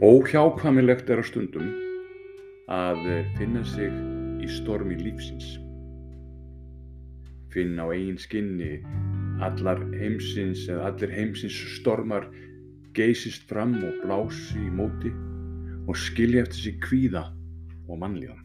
Óhjákvæmilegt 0.00 1.10
er 1.12 1.20
á 1.20 1.24
stundum 1.28 1.66
að 2.72 3.00
finna 3.36 3.60
sig 3.68 3.92
í 4.40 4.46
stormi 4.48 4.94
lífsins. 4.96 5.58
Finna 7.52 7.84
á 7.84 7.92
eigin 7.92 8.16
skinni 8.16 8.78
allar 9.44 9.82
heimsins 10.00 10.62
eða 10.72 10.86
allir 10.88 11.12
heimsins 11.12 11.58
stormar 11.74 12.30
geysist 12.96 13.44
fram 13.52 13.74
og 13.76 13.98
blási 14.06 14.56
í 14.62 14.70
móti 14.78 15.12
og 15.84 16.00
skilja 16.00 16.46
eftir 16.46 16.62
sig 16.62 16.80
kvíða 16.86 17.26
og 17.84 18.00
mannlíðan. 18.00 18.40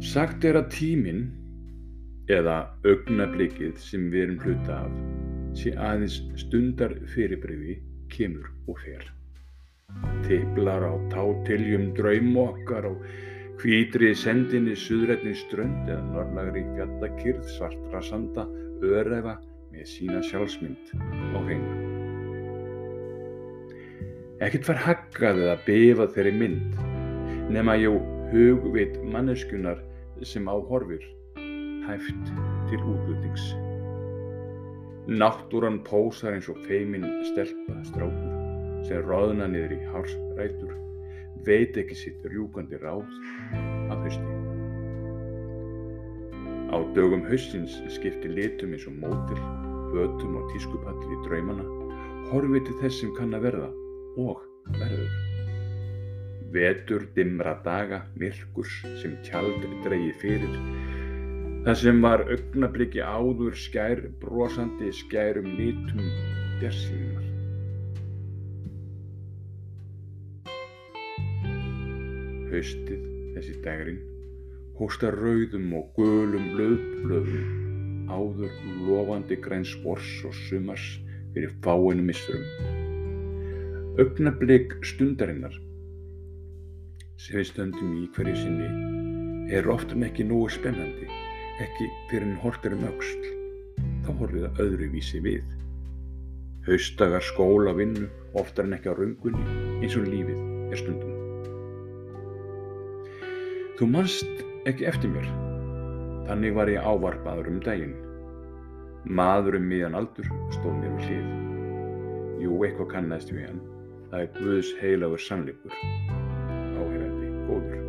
Sagt 0.00 0.48
er 0.48 0.56
að 0.62 0.72
tíminn 0.78 1.26
eða 2.32 2.62
augnablikið 2.88 3.76
sem 3.76 4.08
við 4.08 4.24
erum 4.24 4.42
hluta 4.46 4.80
af 4.86 4.98
sé 5.52 5.76
aðeins 5.76 6.22
stundar 6.46 6.96
fyrirbreyfi 7.12 7.76
kemur 8.12 8.50
og 8.68 8.78
fer. 8.84 9.04
Tipplar 10.26 10.86
á 10.86 10.94
tátiljum 11.12 11.90
draum 11.98 12.36
okkar 12.44 12.86
og 12.90 13.04
hvítri 13.60 14.14
sendinni 14.16 14.76
suðrætni 14.78 15.34
strönd 15.36 15.88
eða 15.90 16.02
norrlagri 16.14 16.62
fjallakyrð 16.74 17.46
svartra 17.56 18.02
sanda 18.04 18.46
örefa 18.80 19.36
með 19.70 19.88
sína 19.90 20.22
sjálfsmynd 20.24 20.94
á 21.36 21.38
hreinu. 21.38 21.74
Ekkert 24.40 24.70
var 24.70 24.80
haggað 24.86 25.42
eða 25.44 25.56
befað 25.66 26.14
þeirri 26.16 26.36
mynd 26.40 26.78
nema 27.52 27.76
jú 27.76 27.98
hugvit 28.30 28.96
manneskunar 29.12 29.82
sem 30.24 30.48
á 30.48 30.56
horfir 30.70 31.04
hæft 31.88 32.32
til 32.70 32.80
útlutnings. 32.80 33.50
Náttúran 35.10 35.80
pósar 35.82 36.36
eins 36.36 36.46
og 36.46 36.58
feimin 36.68 37.02
stelpa 37.26 37.74
strákur 37.88 38.84
sem 38.86 39.00
roðna 39.02 39.48
niður 39.50 39.72
í 39.74 39.78
hársrætur, 39.90 40.76
veit 41.48 41.74
ekki 41.82 41.96
sitt 41.98 42.28
rjúkandi 42.30 42.78
ráð 42.78 43.08
að 43.90 44.04
hausti. 44.04 44.36
Á 46.70 46.78
dögum 46.94 47.26
haustins 47.26 47.74
skipti 47.90 48.30
litum 48.30 48.76
eins 48.76 48.86
og 48.86 49.00
mótil, 49.02 49.40
vötum 49.96 50.38
og 50.38 50.46
tískupalli 50.52 51.10
í 51.10 51.18
draumana, 51.26 51.66
horfið 52.30 52.68
til 52.68 52.78
þess 52.84 53.02
sem 53.02 53.10
kann 53.18 53.34
að 53.34 53.48
verða 53.48 53.72
og 54.28 54.46
verður. 54.78 55.18
Vetur 56.54 57.10
dimra 57.18 57.56
daga, 57.66 58.04
myrkurs 58.14 58.78
sem 59.02 59.18
tjald 59.26 59.66
dreyið 59.82 60.14
fyrir, 60.22 60.54
Það 61.60 61.74
sem 61.76 61.98
var 62.00 62.22
augnabliki 62.24 63.02
áður 63.04 63.56
skær 63.60 63.98
brosandi 64.22 64.88
skærum 64.96 65.50
litum 65.58 66.06
bjarsínunar. 66.56 67.26
Haustið, 72.48 73.04
þessi 73.34 73.58
dagurinn, 73.66 74.00
hósta 74.80 75.12
rauðum 75.12 75.68
og 75.76 75.92
gulum 76.00 76.48
löðblöðum 76.56 78.08
áður 78.08 78.56
lofandi 78.88 79.36
græn 79.44 79.68
spors 79.68 80.10
og 80.24 80.34
sumars 80.48 80.88
fyrir 81.34 81.52
fáinu 81.60 82.08
missurum. 82.08 82.48
Augnablík 84.00 84.78
stundarinnar 84.80 85.60
sem 87.20 87.36
við 87.36 87.50
stöndum 87.52 87.98
í 88.00 88.06
hverju 88.16 88.38
sinni 88.46 88.70
er 89.52 89.68
oftan 89.68 90.08
ekki 90.08 90.24
nógu 90.24 90.48
spennandi, 90.56 91.10
ekki 91.64 91.88
fyrir 92.10 92.26
en 92.26 92.38
hortir 92.42 92.74
um 92.76 92.84
auksl. 92.88 93.26
Þá 94.04 94.10
horfið 94.18 94.44
það 94.46 94.60
öðruvísi 94.64 95.20
við. 95.24 95.56
Haustagar 96.66 97.24
skóla 97.24 97.72
vinnu 97.76 98.08
oftar 98.40 98.68
en 98.68 98.76
ekki 98.76 98.92
á 98.92 98.94
raungunni 98.96 99.44
eins 99.80 99.96
og 99.96 100.08
lífið 100.08 100.72
er 100.74 100.80
stundum. 100.80 101.16
Þú 103.78 103.88
manst 103.88 104.44
ekki 104.68 104.88
eftir 104.90 105.12
mér. 105.12 105.28
Þannig 106.28 106.56
var 106.56 106.70
ég 106.70 106.84
ávarpaður 106.84 107.48
um 107.54 107.62
daginn. 107.64 107.96
Maður 109.08 109.56
um 109.56 109.70
miðan 109.70 109.96
aldur 109.96 110.28
stóð 110.52 110.76
mér 110.82 110.92
við 110.98 111.06
hlið. 111.08 111.30
Jú, 112.44 112.58
eitthvað 112.66 112.92
kannast 112.92 113.32
við 113.32 113.48
hann. 113.48 113.64
Það 114.10 114.26
er 114.26 114.30
Guðs 114.36 114.74
heilagur 114.82 115.22
sannleikur. 115.24 115.80
Áhengandi, 116.76 117.32
góður. 117.48 117.80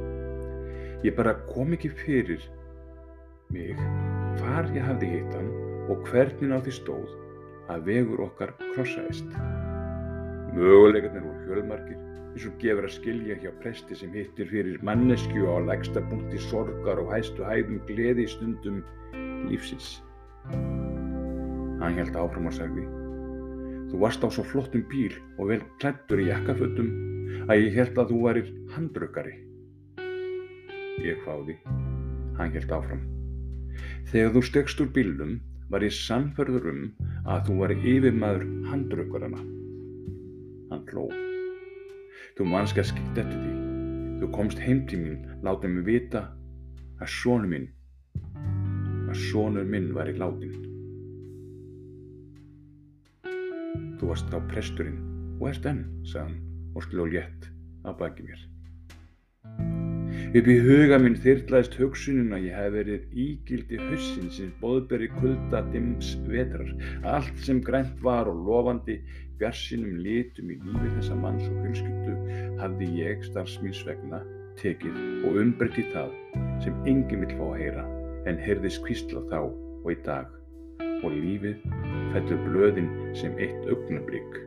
Ég 1.04 1.16
bara 1.18 1.36
kom 1.52 1.76
ekki 1.76 1.92
fyrir 2.04 2.48
mig 3.54 3.74
hvar 4.40 4.70
ég 4.76 4.86
hafði 4.86 5.10
hitt 5.16 5.34
hann 5.36 5.50
og 5.92 6.06
hvernig 6.08 6.54
á 6.56 6.60
því 6.64 6.76
stóð 6.78 7.18
að 7.72 7.84
vegur 7.88 8.24
okkar 8.28 8.54
krossaðist. 8.74 9.28
Möguleikarnir 10.56 11.26
voru 11.26 11.50
hjölmarkir 11.50 12.00
eins 12.32 12.48
og 12.48 12.56
gefur 12.62 12.88
að 12.88 12.96
skilja 12.96 13.38
hjá 13.44 13.52
presti 13.64 13.98
sem 13.98 14.16
hittir 14.16 14.48
fyrir 14.52 14.80
mannesku 14.88 15.44
á 15.48 15.56
legsta 15.68 16.04
punkti 16.08 16.40
sorgar 16.48 17.02
og 17.04 17.12
hæstu 17.12 17.44
hæðum 17.48 17.82
gleði 17.90 18.28
í 18.28 18.32
stundum 18.32 18.82
lífsins. 19.50 20.00
Hann 21.82 21.98
held 21.98 22.16
áfram 22.16 22.50
og 22.50 22.56
sagði 22.56 22.88
Þú 23.92 24.00
varst 24.00 24.24
á 24.24 24.32
svo 24.32 24.46
flottum 24.48 24.86
bíl 24.88 25.12
og 25.36 25.50
vel 25.52 25.60
klættur 25.84 26.22
í 26.24 26.30
jakkafötum 26.30 26.92
að 27.52 27.66
ég 27.66 27.76
held 27.76 27.98
að 28.00 28.14
þú 28.14 28.20
varir 28.24 28.52
handrökkari. 28.72 29.34
Ég 31.04 31.20
hváði. 31.26 31.58
Hann 32.38 32.56
held 32.56 32.72
áfram. 32.72 33.21
Þegar 34.12 34.36
þú 34.36 34.44
stegst 34.48 34.84
úr 34.84 34.92
bílnum 34.96 35.40
var 35.72 35.86
ég 35.86 35.96
sannferður 35.96 36.70
um 36.72 36.82
að 37.26 37.46
þú 37.48 37.58
var 37.62 37.74
yfirmaður 37.78 38.48
handrökkarana. 38.72 39.44
Hann 40.72 40.88
hló. 40.92 41.06
Þú 42.38 42.48
manns 42.52 42.76
að 42.76 42.90
skipta 42.92 43.24
eftir 43.24 43.40
því. 43.40 43.54
Þú 44.22 44.32
komst 44.36 44.60
heim 44.62 44.84
til 44.90 45.00
mín, 45.02 45.24
látið 45.46 45.76
mig 45.76 45.88
vita 45.88 46.26
að 47.02 47.10
sónu 47.10 47.48
minn, 47.50 47.70
að 49.10 49.24
sónur 49.32 49.66
minn 49.66 49.90
var 49.96 50.12
í 50.12 50.14
látin. 50.20 50.54
Þú 53.98 54.12
varst 54.12 54.30
þá 54.30 54.38
presturinn 54.52 55.02
og 55.40 55.50
ert 55.50 55.66
enn, 55.72 55.84
sagðan 56.06 56.38
og 56.76 56.86
sló 56.86 57.08
létt 57.10 57.50
á 57.82 57.90
baki 57.98 58.28
mér. 58.28 58.46
Upp 60.32 60.48
í 60.48 60.54
huga 60.64 60.96
minn 61.04 61.18
þyrlaðist 61.20 61.74
hugsunin 61.76 62.32
að 62.32 62.46
ég 62.46 62.54
hef 62.56 62.70
verið 62.72 63.16
ígildi 63.20 63.80
hussin 63.82 64.30
sem 64.32 64.52
boðberi 64.62 65.10
kulda 65.18 65.60
dims 65.74 66.14
vetrar. 66.24 66.70
Allt 67.04 67.42
sem 67.44 67.60
grænt 67.68 67.98
var 68.06 68.30
og 68.32 68.40
lofandi 68.48 68.96
bjarsinum 69.42 69.98
litum 70.06 70.54
í 70.54 70.56
lífi 70.62 70.92
þessa 70.94 71.18
manns 71.20 71.50
og 71.50 71.58
fjölskyldu 71.66 72.38
hafði 72.62 72.88
ég 73.02 73.26
starfsmýns 73.28 73.82
vegna 73.90 74.22
tekið 74.62 75.02
og 75.28 75.42
umbreytti 75.42 75.84
það 75.92 76.16
sem 76.64 76.80
enginn 76.94 77.26
vill 77.26 77.36
fá 77.36 77.44
að 77.50 77.60
heyra 77.66 77.86
en 78.32 78.40
heyrðist 78.46 78.86
kvísla 78.86 79.26
þá 79.34 79.42
og 79.42 79.92
í 79.92 79.98
dag 80.08 80.32
og 81.02 81.10
lífið 81.12 81.68
fellur 82.14 82.42
blöðin 82.48 82.90
sem 83.20 83.36
eitt 83.36 83.68
augnablík 83.68 84.40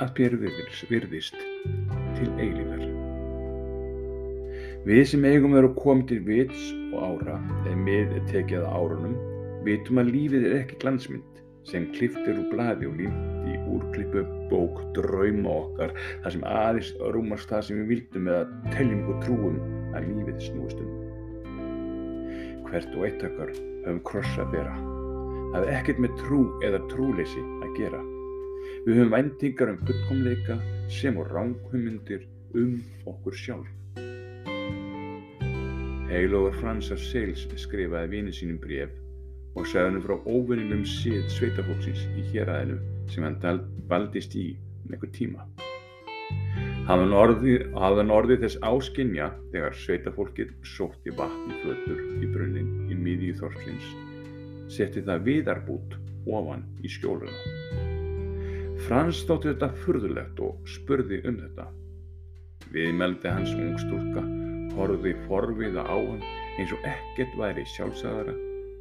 að 0.00 0.16
bér 0.16 0.40
virðist 0.40 1.36
til 1.36 2.32
eilíðar. 2.40 2.91
Við 4.82 5.04
sem 5.06 5.22
eigum 5.22 5.52
að 5.54 5.68
koma 5.78 6.02
til 6.10 6.16
vits 6.26 6.62
og 6.90 7.02
ára 7.06 7.36
eða 7.62 7.74
mið 7.86 8.14
er 8.16 8.22
tekið 8.26 8.64
að 8.64 8.72
árunum 8.74 9.12
vitum 9.62 10.00
að 10.02 10.08
lífið 10.10 10.46
er 10.48 10.54
ekki 10.56 10.78
glansmynd 10.82 11.36
sem 11.70 11.84
kliftir 11.94 12.40
úr 12.40 12.48
bladi 12.50 12.88
og 12.88 12.96
límt 12.98 13.44
í 13.46 13.52
úrklippu 13.76 14.24
bók 14.50 14.80
drauma 14.96 15.52
okkar 15.60 15.92
þar 16.24 16.34
sem 16.34 16.42
aðeins 16.50 16.90
rúmast 17.14 17.52
það 17.52 17.62
sem 17.68 17.78
við 17.78 17.92
vildum 17.92 18.30
eða 18.32 18.72
teljum 18.72 19.04
ykkur 19.04 19.20
trúum 19.26 19.60
að 19.94 20.08
lífið 20.08 20.40
snúist 20.48 20.80
um. 20.82 20.96
Hvert 22.66 22.96
og 22.96 23.04
eitt 23.06 23.22
okkar 23.28 23.52
höfum 23.58 24.00
krossa 24.08 24.42
að 24.42 24.56
bera. 24.56 24.72
Það 25.52 25.60
er 25.60 25.70
ekkert 25.76 26.00
með 26.02 26.16
trú 26.24 26.40
eða 26.66 26.80
trúleysi 26.90 27.44
að 27.60 27.78
gera. 27.78 28.02
Við 28.88 28.98
höfum 28.98 29.14
væntingar 29.14 29.72
um 29.76 29.78
fullkomleika 29.86 30.58
sem 30.90 31.22
og 31.22 31.30
ránkvömyndir 31.30 32.26
um 32.58 32.74
okkur 33.14 33.38
sjálf. 33.44 33.70
Heilóður 36.12 36.58
Frans 36.60 36.90
af 36.92 37.00
Sales 37.00 37.46
skrifaði 37.56 38.10
vini 38.12 38.32
sínum 38.36 38.58
bref 38.60 38.90
og 39.56 39.64
sagði 39.64 39.86
hennu 39.86 40.00
frá 40.04 40.26
óvinnilum 40.28 40.82
sveitafólksins 40.84 42.02
í 42.20 42.24
héræðinu 42.34 42.76
sem 43.08 43.24
hann 43.24 43.62
valdist 43.88 44.36
í 44.36 44.50
um 44.84 44.92
einhver 44.92 45.12
tíma. 45.16 45.46
Hafðan 46.90 47.16
orðið, 47.16 47.64
orðið 48.18 48.44
þess 48.44 48.60
áskinja 48.60 49.30
þegar 49.54 49.78
sveitafólkið 49.84 50.52
sótti 50.74 51.16
vatn 51.16 51.48
í 51.48 51.62
fötur 51.62 52.04
í 52.20 52.28
brunnin 52.34 52.92
í 52.92 52.98
miðju 53.06 53.38
þorslins, 53.40 53.88
setti 54.68 55.00
það 55.08 55.24
viðarbút 55.30 55.96
ofan 56.28 56.66
í 56.84 56.92
skjóluna. 56.92 57.40
Frans 58.84 59.24
þótti 59.24 59.54
þetta 59.54 59.72
furðulegt 59.86 60.44
og 60.44 60.60
spurði 60.76 61.24
um 61.24 61.40
þetta. 61.40 61.70
Viðmeldi 62.72 63.32
hans 63.32 63.56
ungstúrka 63.56 64.41
horfði 64.76 65.14
forviða 65.26 65.84
á 65.86 65.96
hann 65.96 66.22
eins 66.60 66.72
og 66.74 66.88
ekkert 66.88 67.36
væri 67.40 67.64
sjálfsagara, 67.74 68.34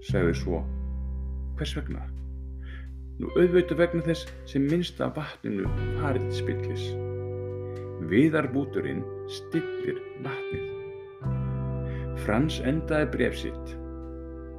segði 0.07 0.35
svo 0.41 0.61
Hvers 1.59 1.75
vegna? 1.77 2.01
Nú 3.21 3.29
auðvitað 3.35 3.83
vegna 3.83 4.01
þess 4.07 4.29
sem 4.49 4.63
minnst 4.65 5.01
af 5.03 5.13
vatninu 5.13 5.67
farið 5.99 6.31
spillis. 6.33 6.87
Viðarbúturinn 8.09 9.03
stillir 9.29 9.99
vatnið. 10.25 10.71
Frans 12.23 12.57
endaði 12.65 13.11
bref 13.13 13.37
sitt 13.43 13.75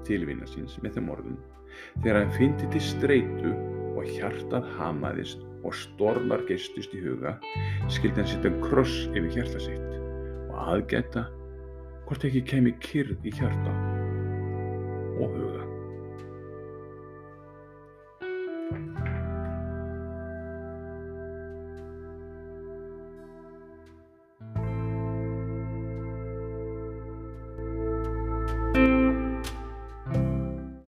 til 0.06 0.22
vinna 0.28 0.46
síns 0.50 0.78
með 0.82 0.98
þeim 0.98 1.10
orðum 1.14 1.40
þegar 2.02 2.20
hann 2.20 2.34
fyndi 2.36 2.70
til 2.72 2.84
streitu 2.86 3.52
og 3.92 4.08
hjartað 4.16 4.66
hamaðist 4.78 5.42
og 5.62 5.74
stormar 5.78 6.42
geistust 6.48 6.94
í 6.96 7.02
huga 7.04 7.36
skildi 7.92 8.18
hann 8.18 8.30
setja 8.30 8.54
kross 8.64 8.96
yfir 9.12 9.30
hjarta 9.36 9.62
sitt 9.62 9.91
aðgæta 10.68 11.26
hvort 12.06 12.24
ekki 12.28 12.42
kemi 12.52 12.74
kyrð 12.84 13.26
í 13.26 13.34
hjarta 13.38 13.74
og 15.22 15.36
huga. 15.36 15.71